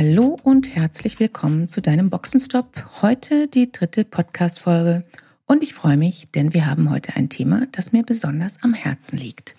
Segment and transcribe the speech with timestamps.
[0.00, 3.02] Hallo und herzlich willkommen zu deinem Boxenstopp.
[3.02, 5.04] Heute die dritte Podcast-Folge
[5.44, 9.18] und ich freue mich, denn wir haben heute ein Thema, das mir besonders am Herzen
[9.18, 9.56] liegt.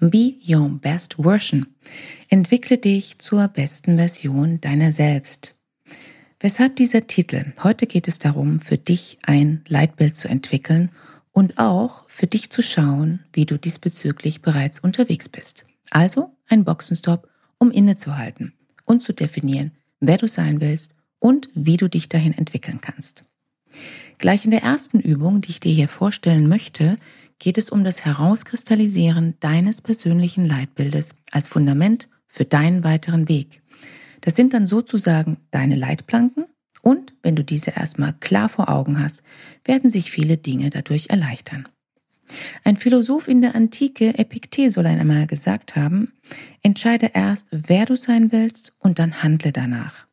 [0.00, 1.68] Be your best version.
[2.28, 5.54] Entwickle dich zur besten Version deiner selbst.
[6.40, 7.52] Weshalb dieser Titel?
[7.62, 10.90] Heute geht es darum, für dich ein Leitbild zu entwickeln
[11.30, 15.64] und auch für dich zu schauen, wie du diesbezüglich bereits unterwegs bist.
[15.92, 18.52] Also ein Boxenstopp, um innezuhalten
[18.86, 23.24] und zu definieren, wer du sein willst und wie du dich dahin entwickeln kannst.
[24.18, 26.96] Gleich in der ersten Übung, die ich dir hier vorstellen möchte,
[27.38, 33.62] geht es um das Herauskristallisieren deines persönlichen Leitbildes als Fundament für deinen weiteren Weg.
[34.22, 36.46] Das sind dann sozusagen deine Leitplanken
[36.82, 39.22] und wenn du diese erstmal klar vor Augen hast,
[39.64, 41.68] werden sich viele Dinge dadurch erleichtern.
[42.64, 46.12] Ein Philosoph in der Antike, Epiktet, soll einmal gesagt haben,
[46.66, 50.06] entscheide erst, wer du sein willst und dann handle danach.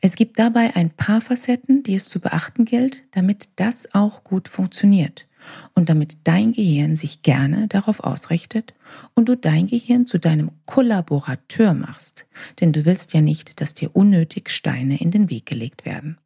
[0.00, 4.48] Es gibt dabei ein paar Facetten, die es zu beachten gilt, damit das auch gut
[4.48, 5.28] funktioniert
[5.74, 8.74] und damit dein Gehirn sich gerne darauf ausrichtet
[9.14, 12.26] und du dein Gehirn zu deinem Kollaborateur machst,
[12.60, 16.18] denn du willst ja nicht, dass dir unnötig Steine in den Weg gelegt werden.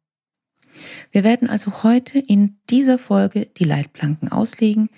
[1.11, 4.89] Wir werden also heute in dieser Folge die Leitplanken auslegen,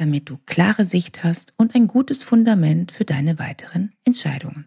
[0.00, 4.66] damit du klare Sicht hast und ein gutes Fundament für deine weiteren Entscheidungen.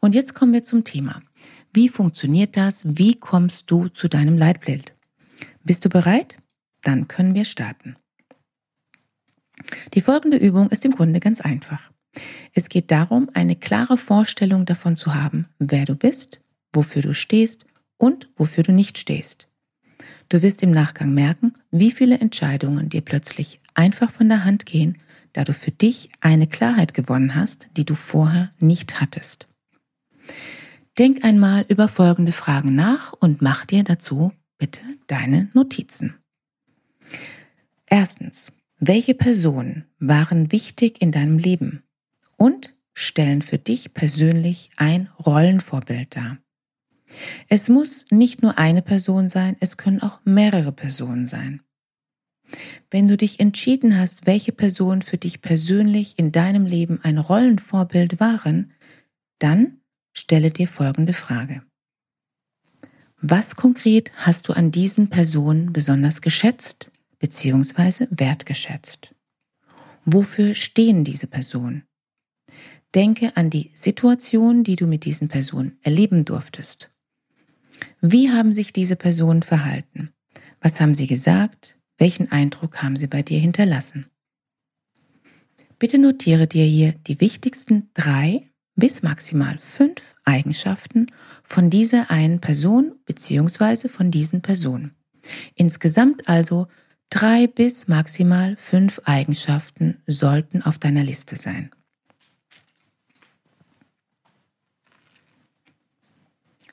[0.00, 1.20] Und jetzt kommen wir zum Thema.
[1.74, 2.80] Wie funktioniert das?
[2.84, 4.94] Wie kommst du zu deinem Leitbild?
[5.62, 6.38] Bist du bereit?
[6.82, 7.96] Dann können wir starten.
[9.92, 11.90] Die folgende Übung ist im Grunde ganz einfach.
[12.54, 16.40] Es geht darum, eine klare Vorstellung davon zu haben, wer du bist,
[16.72, 17.66] wofür du stehst
[17.98, 19.48] und wofür du nicht stehst.
[20.30, 24.98] Du wirst im Nachgang merken, wie viele Entscheidungen dir plötzlich einfach von der Hand gehen,
[25.32, 29.48] da du für dich eine Klarheit gewonnen hast, die du vorher nicht hattest.
[30.98, 36.16] Denk einmal über folgende Fragen nach und mach dir dazu bitte deine Notizen.
[37.86, 41.82] Erstens, welche Personen waren wichtig in deinem Leben
[42.36, 46.38] und stellen für dich persönlich ein Rollenvorbild dar?
[47.48, 51.62] Es muss nicht nur eine Person sein, es können auch mehrere Personen sein.
[52.90, 58.20] Wenn du dich entschieden hast, welche Personen für dich persönlich in deinem Leben ein Rollenvorbild
[58.20, 58.72] waren,
[59.38, 59.80] dann
[60.12, 61.62] stelle dir folgende Frage.
[63.22, 68.06] Was konkret hast du an diesen Personen besonders geschätzt bzw.
[68.10, 69.14] wertgeschätzt?
[70.04, 71.84] Wofür stehen diese Personen?
[72.94, 76.90] Denke an die Situation, die du mit diesen Personen erleben durftest.
[78.00, 80.12] Wie haben sich diese Personen verhalten?
[80.60, 81.78] Was haben sie gesagt?
[82.00, 84.06] Welchen Eindruck haben sie bei dir hinterlassen?
[85.78, 91.12] Bitte notiere dir hier die wichtigsten drei bis maximal fünf Eigenschaften
[91.42, 93.88] von dieser einen Person bzw.
[93.88, 94.94] von diesen Personen.
[95.54, 96.68] Insgesamt also
[97.10, 101.70] drei bis maximal fünf Eigenschaften sollten auf deiner Liste sein.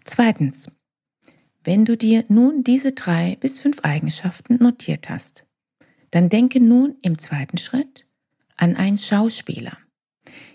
[0.05, 0.71] Zweitens,
[1.67, 5.45] wenn du dir nun diese drei bis fünf Eigenschaften notiert hast,
[6.11, 8.07] dann denke nun im zweiten Schritt
[8.55, 9.77] an einen Schauspieler.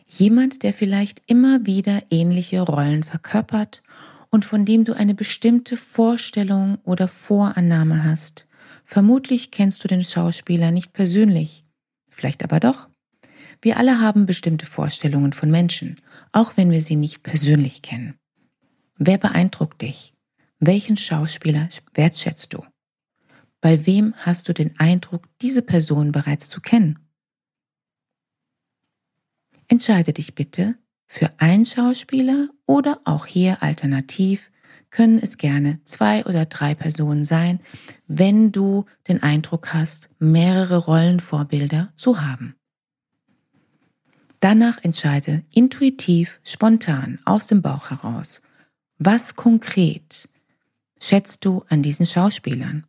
[0.06, 3.82] Jemand, der vielleicht immer wieder ähnliche Rollen verkörpert
[4.30, 8.46] und von dem du eine bestimmte Vorstellung oder Vorannahme hast.
[8.82, 11.66] Vermutlich kennst du den Schauspieler nicht persönlich,
[12.08, 12.88] vielleicht aber doch.
[13.60, 16.00] Wir alle haben bestimmte Vorstellungen von Menschen,
[16.32, 18.14] auch wenn wir sie nicht persönlich kennen.
[18.96, 20.14] Wer beeindruckt dich?
[20.64, 22.64] Welchen Schauspieler wertschätzt du?
[23.60, 27.00] Bei wem hast du den Eindruck, diese Person bereits zu kennen?
[29.66, 30.76] Entscheide dich bitte
[31.08, 34.52] für einen Schauspieler oder auch hier alternativ
[34.90, 37.58] können es gerne zwei oder drei Personen sein,
[38.06, 42.54] wenn du den Eindruck hast, mehrere Rollenvorbilder zu haben.
[44.38, 48.42] Danach entscheide intuitiv, spontan, aus dem Bauch heraus,
[48.98, 50.28] was konkret
[51.02, 52.86] schätzt du an diesen Schauspielern?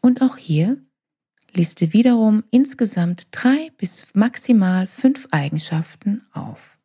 [0.00, 0.78] Und auch hier
[1.52, 6.78] liste wiederum insgesamt drei bis maximal fünf Eigenschaften auf.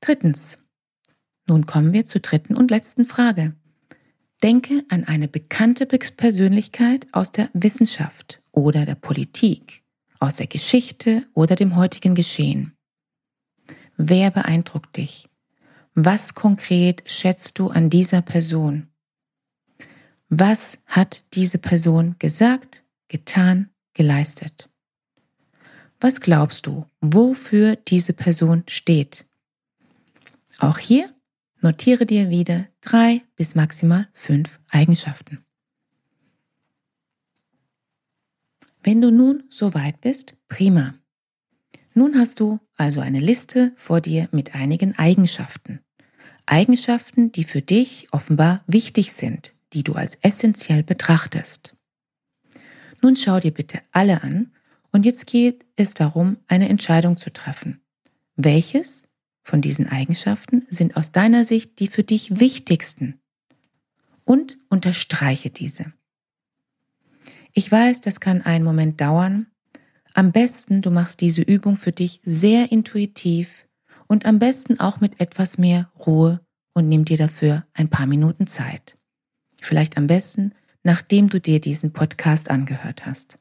[0.00, 0.58] Drittens.
[1.46, 3.54] Nun kommen wir zur dritten und letzten Frage.
[4.42, 9.84] Denke an eine bekannte Persönlichkeit aus der Wissenschaft oder der Politik,
[10.18, 12.76] aus der Geschichte oder dem heutigen Geschehen.
[13.96, 15.28] Wer beeindruckt dich?
[15.94, 18.88] Was konkret schätzt du an dieser Person?
[20.28, 24.70] Was hat diese Person gesagt, getan, geleistet?
[26.00, 29.26] Was glaubst du, wofür diese Person steht?
[30.58, 31.14] Auch hier
[31.60, 35.44] notiere dir wieder drei bis maximal fünf Eigenschaften.
[38.82, 40.94] Wenn du nun soweit bist, prima.
[41.94, 45.80] Nun hast du also eine Liste vor dir mit einigen Eigenschaften.
[46.46, 51.76] Eigenschaften, die für dich offenbar wichtig sind, die du als essentiell betrachtest.
[53.00, 54.52] Nun schau dir bitte alle an
[54.90, 57.80] und jetzt geht es darum, eine Entscheidung zu treffen.
[58.36, 59.04] Welches
[59.42, 63.18] von diesen Eigenschaften sind aus deiner Sicht die für dich wichtigsten?
[64.24, 65.92] Und unterstreiche diese.
[67.52, 69.46] Ich weiß, das kann einen Moment dauern.
[70.14, 73.66] Am besten, du machst diese Übung für dich sehr intuitiv
[74.06, 76.40] und am besten auch mit etwas mehr Ruhe
[76.74, 78.98] und nimm dir dafür ein paar Minuten Zeit.
[79.60, 83.38] Vielleicht am besten, nachdem du dir diesen Podcast angehört hast.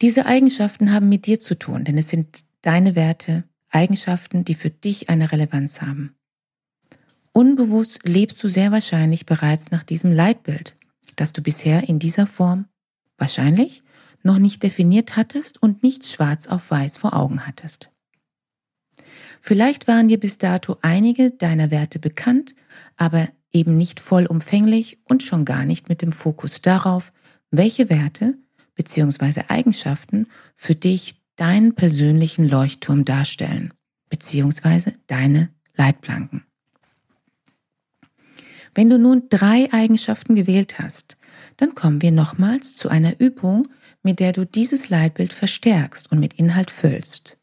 [0.00, 4.70] Diese Eigenschaften haben mit dir zu tun, denn es sind deine Werte, Eigenschaften, die für
[4.70, 6.14] dich eine Relevanz haben.
[7.32, 10.76] Unbewusst lebst du sehr wahrscheinlich bereits nach diesem Leitbild,
[11.16, 12.66] das du bisher in dieser Form
[13.16, 13.82] wahrscheinlich
[14.28, 17.90] noch nicht definiert hattest und nicht schwarz auf weiß vor Augen hattest.
[19.40, 22.54] Vielleicht waren dir bis dato einige deiner Werte bekannt,
[22.96, 27.12] aber eben nicht vollumfänglich und schon gar nicht mit dem Fokus darauf,
[27.50, 28.36] welche Werte
[28.74, 29.44] bzw.
[29.48, 33.72] Eigenschaften für dich deinen persönlichen Leuchtturm darstellen,
[34.10, 34.92] bzw.
[35.06, 36.44] deine Leitplanken.
[38.74, 41.16] Wenn du nun drei Eigenschaften gewählt hast,
[41.56, 43.68] dann kommen wir nochmals zu einer Übung,
[44.02, 47.38] mit der du dieses Leitbild verstärkst und mit Inhalt füllst.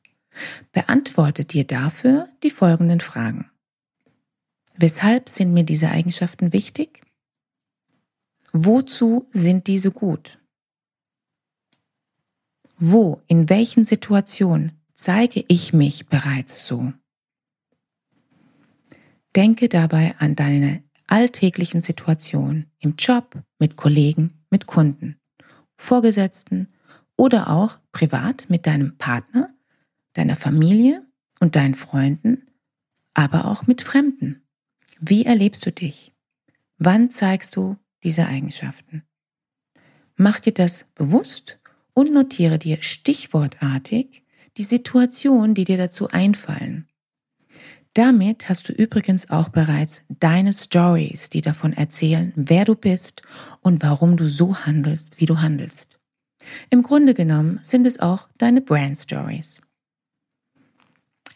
[0.71, 3.49] Beantworte dir dafür die folgenden Fragen.
[4.77, 7.01] Weshalb sind mir diese Eigenschaften wichtig?
[8.51, 10.37] Wozu sind diese gut?
[12.77, 16.93] Wo, in welchen Situationen zeige ich mich bereits so?
[19.35, 25.19] Denke dabei an deine alltäglichen Situationen im Job, mit Kollegen, mit Kunden,
[25.77, 26.73] Vorgesetzten
[27.17, 29.53] oder auch privat mit deinem Partner,
[30.13, 31.05] deiner Familie
[31.39, 32.49] und deinen Freunden,
[33.13, 34.41] aber auch mit Fremden.
[34.99, 36.13] Wie erlebst du dich?
[36.77, 39.03] Wann zeigst du diese Eigenschaften?
[40.15, 41.59] Mach dir das bewusst
[41.93, 44.23] und notiere dir stichwortartig
[44.57, 46.87] die Situation, die dir dazu einfallen.
[47.95, 53.21] Damit hast du übrigens auch bereits deine Stories, die davon erzählen, wer du bist
[53.61, 55.97] und warum du so handelst, wie du handelst.
[56.69, 59.61] Im Grunde genommen sind es auch deine Brand Stories.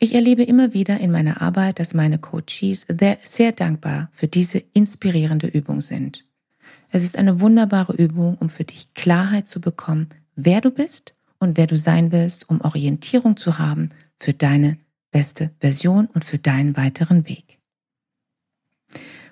[0.01, 2.85] Ich erlebe immer wieder in meiner Arbeit, dass meine Coaches
[3.23, 6.25] sehr, dankbar für diese inspirierende Übung sind.
[6.89, 11.55] Es ist eine wunderbare Übung, um für dich Klarheit zu bekommen, wer du bist und
[11.55, 14.77] wer du sein willst, um Orientierung zu haben für deine
[15.11, 17.59] beste Version und für deinen weiteren Weg.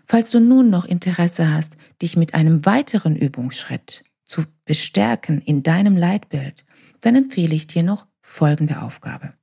[0.03, 5.97] Falls du nun noch Interesse hast, dich mit einem weiteren Übungsschritt zu bestärken in deinem
[5.97, 6.65] Leitbild,
[7.01, 9.33] dann empfehle ich dir noch folgende Aufgabe.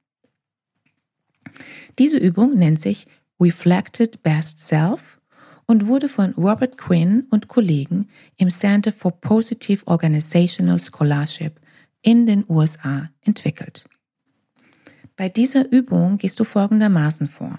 [1.99, 3.07] Diese Übung nennt sich
[3.41, 5.21] Reflected Best Self
[5.67, 11.61] und wurde von Robert Quinn und Kollegen im Center for Positive Organizational Scholarship
[12.03, 13.85] in den USA entwickelt.
[15.17, 17.59] Bei dieser Übung gehst du folgendermaßen vor.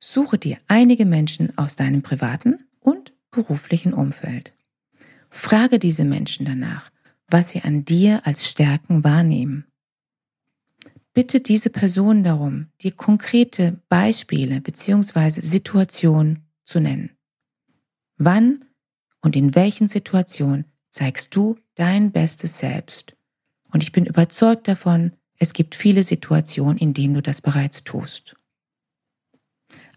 [0.00, 4.56] Suche dir einige Menschen aus deinem privaten und beruflichen Umfeld.
[5.28, 6.90] Frage diese Menschen danach,
[7.28, 9.66] was sie an dir als Stärken wahrnehmen.
[11.14, 15.40] Bitte diese Person darum, dir konkrete Beispiele bzw.
[15.40, 17.10] Situationen zu nennen.
[18.16, 18.64] Wann
[19.20, 23.14] und in welchen Situationen zeigst du dein bestes Selbst?
[23.70, 28.36] Und ich bin überzeugt davon, es gibt viele Situationen, in denen du das bereits tust.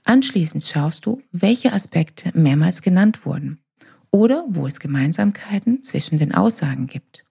[0.03, 3.59] Anschließend schaust du, welche Aspekte mehrmals genannt wurden
[4.09, 7.25] oder wo es Gemeinsamkeiten zwischen den Aussagen gibt.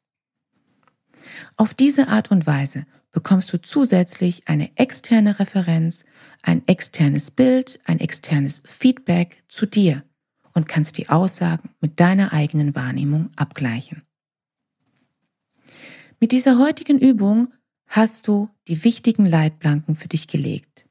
[1.56, 6.04] Auf diese Art und Weise bekommst du zusätzlich eine externe Referenz,
[6.40, 10.04] ein externes Bild, ein externes Feedback zu dir
[10.52, 14.02] und kannst die Aussagen mit deiner eigenen Wahrnehmung abgleichen.
[16.20, 17.48] Mit dieser heutigen Übung
[17.86, 20.86] hast du die wichtigen Leitplanken für dich gelegt.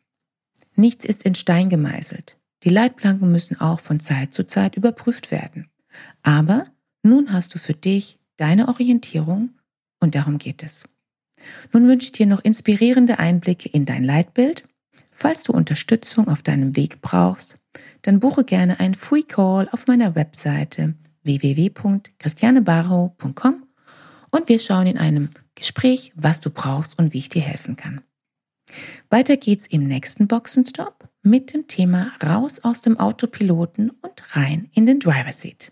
[0.75, 2.37] Nichts ist in Stein gemeißelt.
[2.63, 5.69] Die Leitplanken müssen auch von Zeit zu Zeit überprüft werden.
[6.21, 6.67] Aber
[7.03, 9.49] nun hast du für dich deine Orientierung
[9.99, 10.85] und darum geht es.
[11.71, 14.67] Nun wünsche ich dir noch inspirierende Einblicke in dein Leitbild.
[15.11, 17.59] Falls du Unterstützung auf deinem Weg brauchst,
[18.01, 23.63] dann buche gerne einen Free Call auf meiner Webseite www.christianebarrow.com
[24.31, 25.29] und wir schauen in einem
[25.63, 28.01] Gespräch, was du brauchst und wie ich dir helfen kann.
[29.09, 34.85] Weiter geht's im nächsten Boxenstopp mit dem Thema raus aus dem Autopiloten und rein in
[34.85, 35.71] den Driver Seat.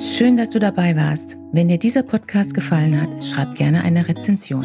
[0.00, 1.36] Schön, dass du dabei warst.
[1.52, 4.64] Wenn dir dieser Podcast gefallen hat, schreib gerne eine Rezension.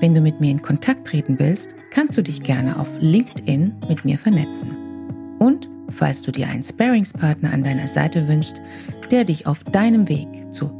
[0.00, 4.04] Wenn du mit mir in Kontakt treten willst, kannst du dich gerne auf LinkedIn mit
[4.04, 5.36] mir vernetzen.
[5.38, 8.60] Und falls du dir einen Sparingspartner an deiner Seite wünschst,
[9.12, 10.79] der dich auf deinem Weg zu